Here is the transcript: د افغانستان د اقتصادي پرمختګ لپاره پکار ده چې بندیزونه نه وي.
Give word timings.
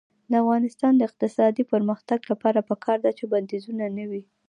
د 0.31 0.33
افغانستان 0.43 0.93
د 0.95 1.01
اقتصادي 1.09 1.63
پرمختګ 1.73 2.19
لپاره 2.31 2.59
پکار 2.69 2.97
ده 3.05 3.11
چې 3.17 3.23
بندیزونه 3.33 3.85
نه 3.97 4.05
وي. 4.09 4.23